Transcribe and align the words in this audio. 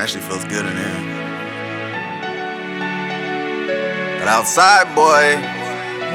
Actually 0.00 0.22
feels 0.22 0.44
good 0.46 0.64
in 0.64 0.72
here. 0.72 1.00
But 4.18 4.28
outside, 4.28 4.88
boy, 4.96 5.36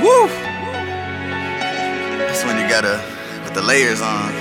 woo! 0.01 0.27
That's 2.17 2.43
when 2.45 2.57
you 2.57 2.67
gotta 2.67 2.99
put 3.43 3.53
the 3.53 3.61
layers 3.61 4.01
on. 4.01 4.33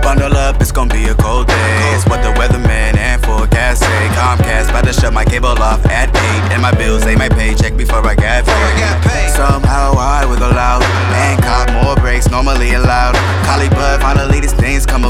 Bundle 0.00 0.34
up, 0.34 0.62
it's 0.62 0.72
gonna 0.72 0.92
be 0.92 1.04
a 1.08 1.14
cold 1.14 1.46
day. 1.46 1.92
It's 1.92 2.08
what 2.08 2.22
the 2.22 2.32
weatherman 2.40 2.96
and 2.96 3.22
forecast 3.22 3.82
say. 3.82 4.08
Comcast 4.16 4.70
about 4.70 4.84
to 4.84 4.94
shut 4.94 5.12
my 5.12 5.26
cable 5.26 5.48
off 5.48 5.84
at 5.84 6.08
8. 6.08 6.52
And 6.52 6.62
my 6.62 6.72
bills 6.72 7.04
ain't 7.04 7.18
my 7.18 7.28
paycheck 7.28 7.76
before 7.76 8.00
I 8.06 8.14
got 8.14 8.46
paid. 8.46 9.30
Somehow 9.30 9.92
I 9.98 10.24
wiggle 10.24 10.56
out 10.56 10.82
and 10.82 11.38
caught 11.42 11.70
more 11.84 11.96
breaks 11.96 12.30
normally 12.30 12.72
allowed. 12.72 13.14
Collie 13.44 13.68
bud, 13.68 14.00
finally 14.00 14.40
these 14.40 14.54
things 14.54 14.86
come 14.86 15.04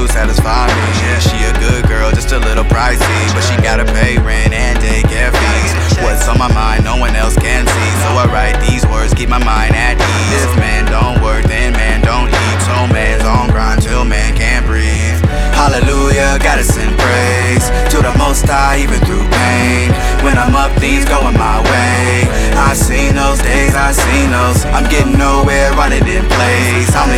old 0.00 0.10
satisfy 0.10 0.66
me. 0.66 0.88
Yeah, 1.04 1.18
she 1.20 1.36
a 1.44 1.52
good 1.60 1.86
girl, 1.88 2.10
just 2.10 2.32
a 2.32 2.38
little 2.38 2.64
pricey. 2.64 3.20
But 3.34 3.44
she 3.44 3.56
gotta 3.62 3.84
pay 3.84 4.16
rent 4.18 4.52
and 4.52 4.78
daycare 4.78 5.32
fees. 5.32 5.72
What's 6.00 6.26
on 6.28 6.38
my 6.38 6.52
mind, 6.52 6.84
no 6.84 6.96
one 6.96 7.14
else 7.14 7.36
can 7.36 7.66
see. 7.66 7.90
So 8.02 8.08
I 8.16 8.24
write 8.32 8.56
these 8.64 8.86
words, 8.86 9.12
keep 9.14 9.28
my 9.28 9.42
mind 9.42 9.74
at 9.76 10.00
ease. 10.00 10.44
If 10.44 10.56
man 10.56 10.86
don't 10.90 11.22
work, 11.22 11.44
then 11.44 11.72
man 11.72 12.00
don't 12.00 12.28
eat. 12.28 12.58
So 12.64 12.74
man's 12.92 13.24
on 13.24 13.50
grind 13.50 13.82
till 13.82 14.04
man 14.04 14.36
can't 14.36 14.64
breathe. 14.66 15.20
Hallelujah, 15.52 16.38
gotta 16.40 16.64
send 16.64 16.96
praise 16.96 17.68
to 17.92 18.00
the 18.00 18.14
Most 18.16 18.48
High, 18.48 18.80
even 18.80 18.98
through 19.04 19.28
pain. 19.28 19.92
When 20.24 20.36
I'm 20.38 20.54
up, 20.56 20.72
things 20.80 21.04
going 21.04 21.36
my 21.36 21.60
way. 21.60 22.24
I 22.56 22.72
seen 22.72 23.14
those 23.14 23.40
days, 23.42 23.74
I 23.76 23.92
seen 23.92 24.30
those. 24.32 24.64
I'm 24.72 24.88
getting 24.88 25.18
nowhere, 25.18 25.72
running 25.76 26.06
in 26.08 26.24
place. 26.24 26.88
I'm 26.96 27.12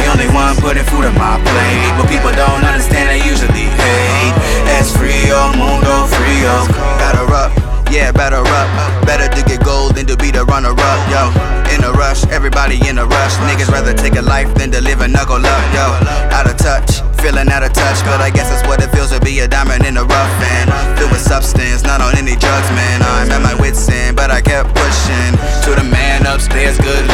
only 0.53 0.63
putting 0.63 0.85
food 0.85 1.05
on 1.05 1.15
my 1.15 1.41
plate, 1.41 1.93
but 1.97 2.09
people 2.09 2.31
don't 2.33 2.65
understand. 2.65 3.09
They 3.09 3.25
usually 3.25 3.69
hate. 3.73 4.35
Es 4.69 4.95
frio, 4.97 5.53
mundo 5.57 6.07
frio. 6.07 6.67
Better 6.99 7.27
up. 7.33 7.53
Yeah, 7.91 8.13
better 8.13 8.41
up. 8.41 8.69
Better 9.05 9.29
to 9.29 9.43
get 9.45 9.65
gold 9.65 9.97
than 9.97 10.07
to 10.07 10.17
be 10.17 10.31
the 10.31 10.45
runner 10.45 10.73
up, 10.73 11.01
yo. 11.11 11.29
In 11.75 11.85
a 11.85 11.93
rush, 11.93 12.25
everybody 12.29 12.77
in 12.89 12.99
a 12.99 13.07
rush. 13.07 13.35
Niggas 13.49 13.71
rather 13.71 13.93
take 13.93 14.17
a 14.17 14.23
life 14.23 14.53
than 14.55 14.71
to 14.73 14.81
live 14.81 15.01
a 15.01 15.09
knuckle 15.09 15.45
up, 15.45 15.63
yo. 15.75 15.87
Out 16.33 16.49
of 16.49 16.57
touch, 16.57 17.01
feeling 17.21 17.49
out 17.49 17.63
of 17.63 17.73
touch, 17.73 18.01
but 18.05 18.21
I 18.21 18.31
guess 18.31 18.49
that's 18.49 18.67
what 18.67 18.83
it 18.83 18.91
feels 18.93 19.11
to 19.11 19.21
be 19.21 19.41
a 19.41 19.49
diamond 19.49 19.85
in 19.85 19.95
the 19.95 20.05
rough 20.05 20.37
and 20.57 20.99
filled 20.99 21.13
with 21.13 21.21
substance, 21.21 21.83
not 21.83 22.01
on 22.01 22.17
any 22.17 22.37
drugs, 22.37 22.71
man. 22.73 23.03
I'm 23.03 23.31
at 23.31 23.43
my 23.43 23.55
wits' 23.61 23.89
end, 23.89 24.17
but 24.17 24.31
I 24.31 24.41
kept 24.41 24.75
pushing 24.75 25.33
to 25.65 25.71
the 25.77 25.85
man 25.85 26.25
upstairs, 26.27 26.79
good 26.79 27.12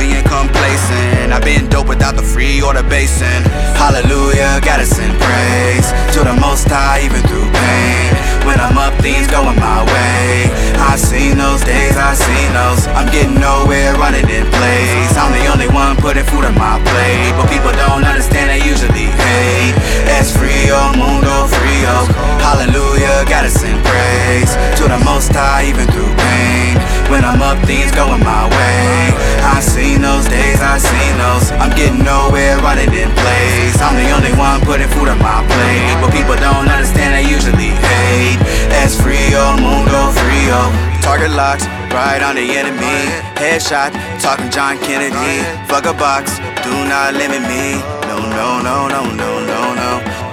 being 0.00 0.24
complacent. 0.24 1.28
I've 1.28 1.44
been 1.44 1.68
dope 1.68 1.88
without 1.88 2.16
the 2.16 2.24
free 2.24 2.64
or 2.64 2.72
the 2.72 2.82
basin. 2.82 3.44
Hallelujah, 3.76 4.56
gotta 4.64 4.88
send 4.88 5.12
praise 5.20 5.92
to 6.16 6.24
the 6.24 6.32
Most 6.40 6.64
High, 6.72 7.04
even 7.04 7.20
through 7.28 7.44
pain. 7.52 8.08
When 8.48 8.56
I'm 8.56 8.80
up, 8.80 8.96
things 9.04 9.28
going 9.28 9.60
my 9.60 9.84
way. 9.84 10.48
I've 10.80 10.98
seen 10.98 11.36
those 11.36 11.60
days, 11.60 11.94
I've 12.00 12.16
seen 12.16 12.48
those. 12.56 12.88
I'm 12.96 13.12
getting 13.12 13.36
nowhere, 13.36 13.92
running 14.00 14.24
in 14.24 14.48
place. 14.48 15.12
I'm 15.20 15.36
the 15.36 15.44
only 15.52 15.68
one 15.68 16.00
putting 16.00 16.24
food 16.24 16.48
on 16.48 16.56
my 16.56 16.80
plate, 16.80 17.32
but 17.36 17.52
people 17.52 17.70
don't 17.84 18.02
understand. 18.02 18.48
They 18.48 18.64
usually 18.64 19.12
hate. 19.12 19.76
Es 20.08 20.32
frio, 20.32 20.80
oh, 20.80 20.96
mundo 20.96 21.46
frio. 21.52 21.94
Oh. 22.08 22.40
Hallelujah, 22.40 23.28
gotta 23.28 23.52
send 23.52 23.76
praise 23.84 24.56
to 24.80 24.88
the 24.88 24.98
Most 25.04 25.36
High, 25.36 25.68
even 25.68 25.84
through 25.92 26.08
pain. 26.16 26.80
When 27.12 27.24
I'm 27.24 27.42
up, 27.42 27.58
things 27.68 27.92
going 27.92 28.24
my 28.24 28.48
way. 28.48 29.29
I 29.60 29.62
seen 29.62 30.00
those 30.00 30.24
days, 30.24 30.56
I 30.64 30.80
seen 30.80 31.14
those. 31.20 31.52
I'm 31.60 31.68
getting 31.76 32.00
nowhere, 32.00 32.56
running 32.64 32.88
in 32.96 33.12
place. 33.12 33.76
I'm 33.84 33.92
the 33.92 34.08
only 34.16 34.32
one 34.40 34.56
putting 34.64 34.88
food 34.88 35.12
on 35.12 35.20
my 35.20 35.44
plate, 35.44 36.00
but 36.00 36.08
people 36.16 36.32
don't 36.40 36.64
understand. 36.64 37.12
They 37.12 37.28
usually 37.28 37.76
hate. 37.76 38.40
Es 38.72 38.96
frio, 38.96 39.60
mundo 39.60 40.16
frio. 40.16 40.64
Target 41.04 41.36
locks, 41.36 41.68
right 41.92 42.24
on 42.24 42.40
the 42.40 42.48
enemy. 42.56 43.04
Headshot, 43.36 43.92
talking 44.24 44.48
John 44.48 44.80
Kennedy. 44.80 45.44
Fuck 45.68 45.84
a 45.84 45.92
box, 45.92 46.40
do 46.64 46.72
not 46.88 47.12
limit 47.12 47.44
me. 47.44 47.84
No, 48.08 48.16
no, 48.16 48.64
no, 48.64 48.88
no, 48.88 49.12
no, 49.12 49.30
no, 49.44 49.60
no. 49.76 49.90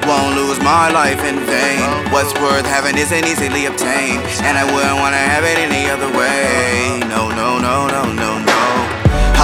Won't 0.07 0.39
lose 0.39 0.63
my 0.63 0.87
life 0.95 1.19
in 1.27 1.43
vain. 1.43 1.83
What's 2.15 2.31
worth 2.39 2.63
having 2.63 2.95
isn't 2.95 3.27
easily 3.27 3.67
obtained, 3.67 4.23
and 4.47 4.55
I 4.55 4.63
wouldn't 4.63 5.03
wanna 5.03 5.19
have 5.19 5.43
it 5.43 5.59
any 5.59 5.91
other 5.91 6.07
way. 6.15 7.03
No, 7.11 7.27
no, 7.27 7.59
no, 7.59 7.91
no, 7.91 8.03
no. 8.15 8.26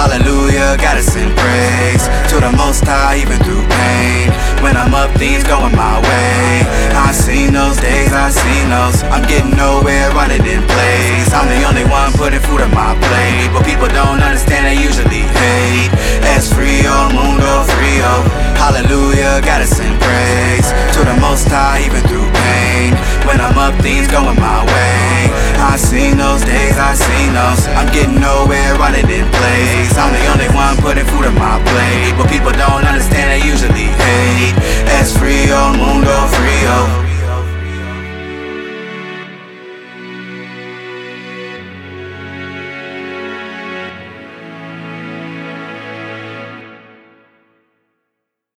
Hallelujah, 0.04 0.76
gotta 0.76 1.00
send 1.00 1.32
praise 1.32 2.04
to 2.28 2.36
the 2.36 2.52
Most 2.52 2.84
High, 2.84 3.24
even 3.24 3.40
through 3.40 3.64
pain. 3.72 4.28
When 4.60 4.76
I'm 4.76 4.92
up, 4.92 5.08
things 5.16 5.40
going 5.48 5.72
my 5.72 5.96
way. 5.96 6.60
I 6.92 7.08
seen 7.08 7.56
those 7.56 7.80
days, 7.80 8.12
I 8.12 8.28
seen 8.28 8.68
those. 8.68 9.00
I'm 9.08 9.24
getting 9.24 9.56
nowhere, 9.56 10.12
running 10.12 10.44
in 10.44 10.60
place. 10.68 11.32
I'm 11.32 11.48
the 11.48 11.64
only 11.64 11.88
one 11.88 12.12
putting 12.20 12.44
food 12.44 12.60
on 12.60 12.68
my 12.76 12.92
plate, 13.00 13.48
but 13.56 13.64
people 13.64 13.88
don't 13.88 14.20
understand. 14.20 14.68
They 14.68 14.76
usually 14.76 15.24
hate. 15.40 15.88
Es 16.36 16.52
frio, 16.52 17.08
mundo 17.16 17.64
frio. 17.72 18.12
Hallelujah, 18.60 19.40
gotta 19.40 19.64
send 19.64 19.96
praise 20.04 20.68
to 20.92 21.00
the 21.00 21.16
Most 21.16 21.48
High, 21.48 21.80
even 21.80 22.04
through 22.04 22.28
pain. 22.44 22.92
When 23.24 23.40
I'm 23.40 23.56
up, 23.56 23.72
things 23.80 24.04
going 24.12 24.36
my 24.36 24.68
way. 24.68 24.93
I 25.74 25.76
seen 25.76 26.18
those 26.18 26.44
days, 26.44 26.78
I 26.78 26.94
seen 26.94 27.34
those. 27.34 27.66
I'm 27.74 27.90
getting 27.90 28.20
nowhere, 28.20 28.78
running 28.78 29.10
in 29.10 29.26
place. 29.26 29.90
I'm 29.98 30.14
the 30.14 30.22
only 30.30 30.46
one 30.54 30.78
putting 30.78 31.04
food 31.10 31.26
on 31.26 31.34
my 31.34 31.58
plate, 31.66 32.14
but 32.14 32.30
people 32.30 32.52
don't 32.52 32.86
understand. 32.86 33.26
They 33.34 33.42
usually 33.42 33.90
hate. 33.90 34.54
Mundo 34.86 35.18
frio. 35.18 35.43